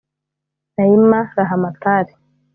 [0.77, 2.13] Naima Rahamatali